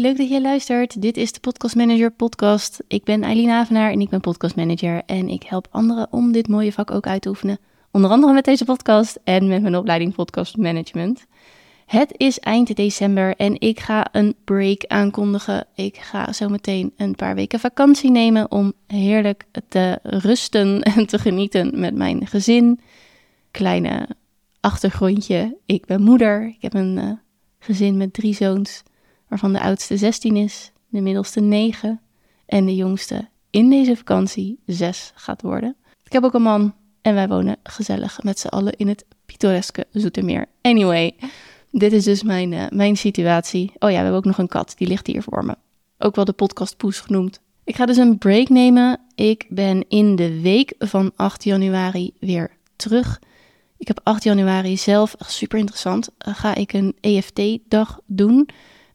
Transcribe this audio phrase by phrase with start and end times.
[0.00, 1.02] leuk dat je luistert.
[1.02, 2.82] Dit is de Podcast Manager podcast.
[2.88, 6.48] Ik ben Eileen Avenaar en ik ben podcast manager en ik help anderen om dit
[6.48, 7.58] mooie vak ook uit te oefenen.
[7.90, 11.26] Onder andere met deze podcast en met mijn opleiding podcast management.
[11.86, 15.66] Het is eind december en ik ga een break aankondigen.
[15.74, 21.18] Ik ga zo meteen een paar weken vakantie nemen om heerlijk te rusten en te
[21.18, 22.80] genieten met mijn gezin.
[23.50, 24.08] Kleine
[24.60, 25.56] achtergrondje.
[25.66, 26.46] Ik ben moeder.
[26.46, 27.12] Ik heb een uh,
[27.58, 28.82] gezin met drie zoons,
[29.30, 32.00] waarvan de oudste 16 is, de middelste 9
[32.46, 35.76] en de jongste in deze vakantie 6 gaat worden.
[36.04, 39.86] Ik heb ook een man en wij wonen gezellig met z'n allen in het pittoreske
[39.92, 40.46] Zoetermeer.
[40.62, 41.14] Anyway,
[41.70, 43.72] dit is dus mijn, uh, mijn situatie.
[43.78, 45.56] Oh ja, we hebben ook nog een kat, die ligt hier voor me.
[45.98, 47.40] Ook wel de podcast Poes genoemd.
[47.64, 49.00] Ik ga dus een break nemen.
[49.14, 53.20] Ik ben in de week van 8 januari weer terug.
[53.76, 58.48] Ik heb 8 januari zelf, super interessant, eh, ga ik een EFT-dag doen.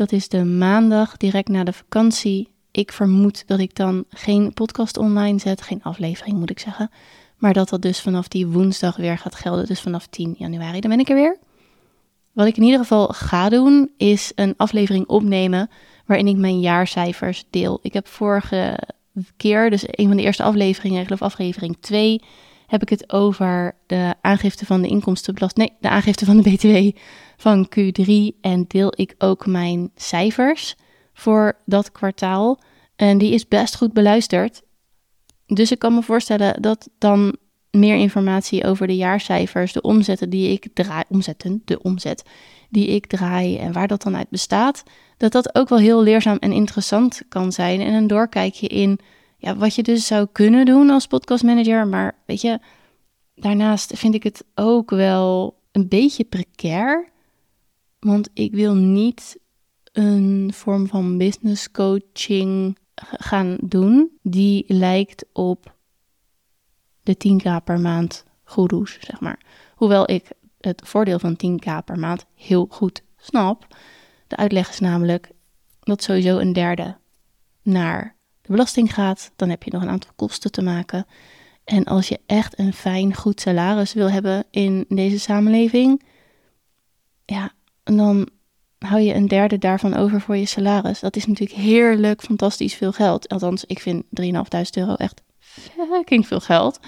[0.00, 2.48] Dat is de maandag direct na de vakantie.
[2.70, 6.90] Ik vermoed dat ik dan geen podcast online zet, geen aflevering moet ik zeggen.
[7.36, 10.80] Maar dat dat dus vanaf die woensdag weer gaat gelden, dus vanaf 10 januari.
[10.80, 11.38] Dan ben ik er weer.
[12.32, 15.70] Wat ik in ieder geval ga doen, is een aflevering opnemen
[16.06, 17.78] waarin ik mijn jaarcijfers deel.
[17.82, 18.78] Ik heb vorige
[19.36, 22.22] keer, dus een van de eerste afleveringen, ik geloof aflevering 2,
[22.70, 25.68] heb ik het over de aangifte van de inkomstenbelasting.
[25.68, 26.98] Nee, de aangifte van de BTW
[27.36, 28.40] van Q3.
[28.40, 30.76] En deel ik ook mijn cijfers
[31.12, 32.60] voor dat kwartaal.
[32.96, 34.62] En die is best goed beluisterd.
[35.46, 37.36] Dus ik kan me voorstellen dat dan
[37.70, 42.22] meer informatie over de jaarcijfers, de omzetten die ik draai, omzetten, de omzet
[42.68, 44.82] die ik draai en waar dat dan uit bestaat,
[45.16, 47.80] dat dat ook wel heel leerzaam en interessant kan zijn.
[47.80, 49.00] En een doorkijkje in
[49.40, 51.86] ja, wat je dus zou kunnen doen als podcastmanager.
[51.86, 52.58] Maar weet je,
[53.34, 57.08] daarnaast vind ik het ook wel een beetje precair.
[57.98, 59.38] Want ik wil niet
[59.92, 65.74] een vorm van business coaching gaan doen die lijkt op
[67.02, 69.40] de 10k per maand goeroes, zeg maar.
[69.74, 70.30] Hoewel ik
[70.60, 73.66] het voordeel van 10k per maand heel goed snap.
[74.26, 75.30] De uitleg is namelijk
[75.80, 76.96] dat sowieso een derde
[77.62, 78.18] naar
[78.50, 81.06] belasting gaat, dan heb je nog een aantal kosten te maken.
[81.64, 86.02] En als je echt een fijn, goed salaris wil hebben in deze samenleving,
[87.24, 87.52] ja,
[87.84, 88.28] dan
[88.78, 91.00] hou je een derde daarvan over voor je salaris.
[91.00, 93.28] Dat is natuurlijk heerlijk, fantastisch veel geld.
[93.28, 94.30] Althans, ik vind 3.500
[94.74, 96.80] euro echt fucking veel geld.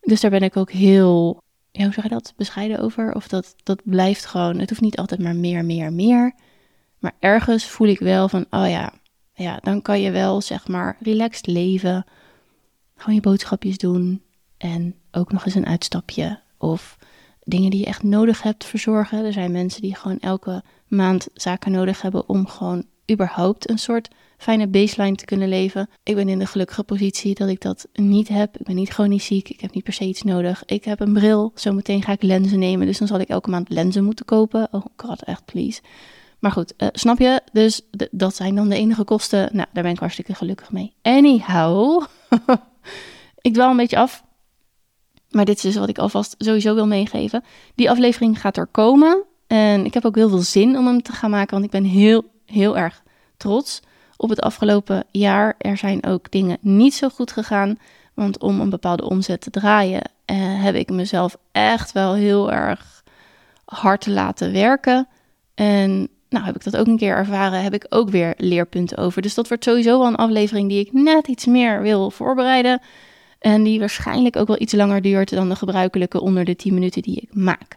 [0.00, 3.14] Dus daar ben ik ook heel, ja, hoe zeg je dat, bescheiden over.
[3.14, 6.34] Of dat, dat blijft gewoon, het hoeft niet altijd maar meer, meer, meer.
[6.98, 8.92] Maar ergens voel ik wel van, oh ja,
[9.38, 12.04] ja, dan kan je wel zeg maar relaxed leven.
[12.96, 14.22] Gewoon je boodschapjes doen.
[14.56, 16.40] En ook nog eens een uitstapje.
[16.56, 16.98] Of
[17.42, 19.24] dingen die je echt nodig hebt verzorgen.
[19.24, 24.08] Er zijn mensen die gewoon elke maand zaken nodig hebben om gewoon überhaupt een soort
[24.38, 25.88] fijne baseline te kunnen leven.
[26.02, 28.58] Ik ben in de gelukkige positie dat ik dat niet heb.
[28.58, 29.48] Ik ben niet chronisch ziek.
[29.48, 30.64] Ik heb niet per se iets nodig.
[30.64, 31.52] Ik heb een bril.
[31.54, 32.86] Zometeen ga ik lenzen nemen.
[32.86, 34.68] Dus dan zal ik elke maand lenzen moeten kopen.
[34.70, 35.80] Oh god, echt please.
[36.38, 37.40] Maar goed, uh, snap je?
[37.52, 39.48] Dus dat zijn dan de enige kosten.
[39.52, 40.94] Nou, daar ben ik hartstikke gelukkig mee.
[41.02, 42.04] Anyhow,
[43.40, 44.24] ik dwaal een beetje af.
[45.30, 47.44] Maar dit is dus wat ik alvast sowieso wil meegeven.
[47.74, 49.24] Die aflevering gaat er komen.
[49.46, 51.52] En ik heb ook heel veel zin om hem te gaan maken.
[51.52, 53.02] Want ik ben heel, heel erg
[53.36, 53.80] trots
[54.16, 55.54] op het afgelopen jaar.
[55.58, 57.78] Er zijn ook dingen niet zo goed gegaan.
[58.14, 63.04] Want om een bepaalde omzet te draaien, eh, heb ik mezelf echt wel heel erg
[63.64, 65.08] hard laten werken.
[65.54, 69.22] En nou, heb ik dat ook een keer ervaren, heb ik ook weer leerpunten over.
[69.22, 72.80] Dus dat wordt sowieso wel een aflevering die ik net iets meer wil voorbereiden.
[73.38, 77.02] En die waarschijnlijk ook wel iets langer duurt dan de gebruikelijke onder de 10 minuten
[77.02, 77.76] die ik maak.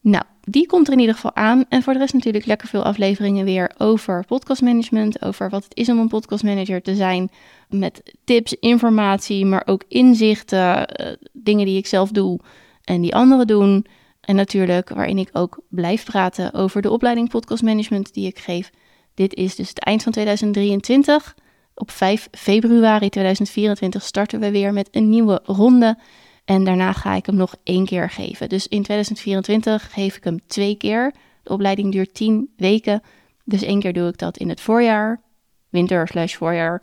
[0.00, 1.64] Nou, die komt er in ieder geval aan.
[1.68, 5.22] En voor de rest natuurlijk lekker veel afleveringen weer over podcastmanagement.
[5.22, 7.30] Over wat het is om een podcastmanager te zijn.
[7.68, 11.00] Met tips, informatie, maar ook inzichten.
[11.00, 12.40] Uh, dingen die ik zelf doe
[12.84, 13.86] en die anderen doen.
[14.22, 18.70] En natuurlijk waarin ik ook blijf praten over de opleiding podcast management die ik geef.
[19.14, 21.36] Dit is dus het eind van 2023.
[21.74, 25.98] Op 5 februari 2024 starten we weer met een nieuwe ronde.
[26.44, 28.48] En daarna ga ik hem nog één keer geven.
[28.48, 31.14] Dus in 2024 geef ik hem twee keer.
[31.42, 33.02] De opleiding duurt 10 weken.
[33.44, 35.20] Dus één keer doe ik dat in het voorjaar.
[35.68, 36.82] Winter slash voorjaar.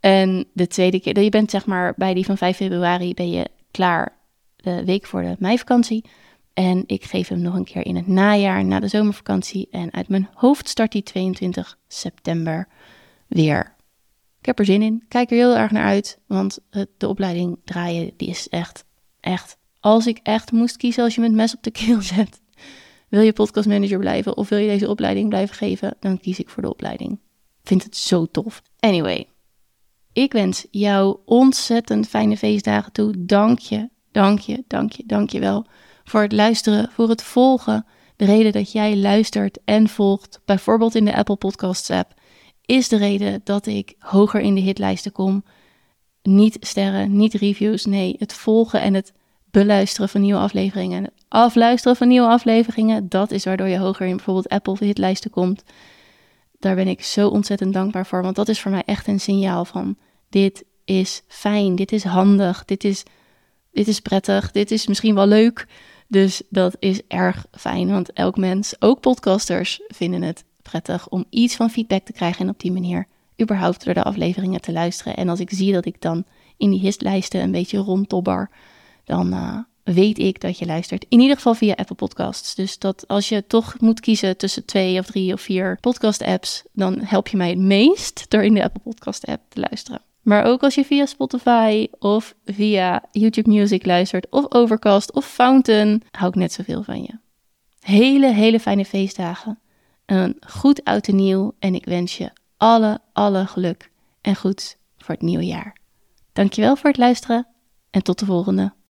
[0.00, 3.48] En de tweede keer, je bent zeg maar bij die van 5 februari ben je
[3.70, 4.18] klaar
[4.56, 6.04] de week voor de meivakantie.
[6.56, 9.68] En ik geef hem nog een keer in het najaar, na de zomervakantie.
[9.70, 12.68] En uit mijn hoofd start die 22 september
[13.26, 13.74] weer.
[14.40, 15.04] Ik heb er zin in.
[15.08, 16.18] Kijk er heel erg naar uit.
[16.26, 18.84] Want de opleiding draaien, die is echt,
[19.20, 19.56] echt.
[19.80, 22.40] Als ik echt moest kiezen als je me het mes op de keel zet.
[23.08, 25.96] Wil je podcastmanager blijven of wil je deze opleiding blijven geven?
[26.00, 27.18] Dan kies ik voor de opleiding.
[27.62, 28.62] vind het zo tof.
[28.78, 29.26] Anyway,
[30.12, 33.14] ik wens jou ontzettend fijne feestdagen toe.
[33.18, 35.66] Dank je, dank je, dank je, dank je wel
[36.06, 37.86] voor het luisteren, voor het volgen.
[38.16, 42.14] De reden dat jij luistert en volgt, bijvoorbeeld in de Apple Podcasts app,
[42.64, 45.44] is de reden dat ik hoger in de hitlijsten kom.
[46.22, 49.12] Niet sterren, niet reviews, nee, het volgen en het
[49.50, 51.02] beluisteren van nieuwe afleveringen.
[51.02, 55.62] Het afluisteren van nieuwe afleveringen, dat is waardoor je hoger in bijvoorbeeld Apple hitlijsten komt.
[56.58, 59.64] Daar ben ik zo ontzettend dankbaar voor, want dat is voor mij echt een signaal
[59.64, 59.96] van
[60.28, 63.02] dit is fijn, dit is handig, dit is,
[63.72, 65.66] dit is prettig, dit is misschien wel leuk.
[66.08, 71.56] Dus dat is erg fijn, want elk mens, ook podcasters, vinden het prettig om iets
[71.56, 73.06] van feedback te krijgen en op die manier
[73.42, 75.16] überhaupt door de afleveringen te luisteren.
[75.16, 76.24] En als ik zie dat ik dan
[76.56, 78.50] in die histlijsten een beetje rondtobber,
[79.04, 79.58] dan uh,
[79.94, 81.06] weet ik dat je luistert.
[81.08, 82.54] In ieder geval via Apple Podcasts.
[82.54, 86.62] Dus dat als je toch moet kiezen tussen twee of drie of vier podcast apps,
[86.72, 90.00] dan help je mij het meest door in de Apple Podcast app te luisteren.
[90.26, 96.02] Maar ook als je via Spotify of via YouTube Music luistert, of Overcast of Fountain,
[96.10, 97.18] hou ik net zoveel van je.
[97.80, 99.58] Hele, hele fijne feestdagen.
[100.06, 103.90] Een goed oud en nieuw en ik wens je alle, alle geluk
[104.20, 105.76] en goed voor het nieuwe jaar.
[106.32, 107.46] Dankjewel voor het luisteren
[107.90, 108.72] en tot de volgende.